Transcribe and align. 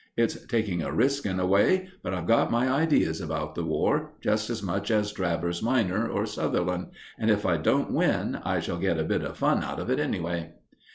It's 0.17 0.47
taking 0.47 0.81
a 0.81 0.91
risk, 0.91 1.27
in 1.27 1.39
a 1.39 1.45
way, 1.45 1.87
but 2.01 2.11
I've 2.11 2.25
got 2.25 2.49
my 2.49 2.67
ideas 2.67 3.21
about 3.21 3.53
the 3.53 3.63
War, 3.63 4.13
just 4.19 4.49
as 4.49 4.63
much 4.63 4.89
as 4.89 5.11
Travers 5.13 5.61
minor 5.61 6.07
or 6.09 6.25
Sutherland, 6.25 6.87
and, 7.19 7.29
if 7.29 7.45
I 7.45 7.57
don't 7.57 7.91
win, 7.93 8.39
I 8.43 8.61
shall 8.61 8.77
get 8.79 8.97
a 8.97 9.03
bit 9.03 9.21
of 9.21 9.37
fun 9.37 9.61
out 9.63 9.79
of 9.79 9.91
it, 9.91 9.99
anyway." 9.99 10.53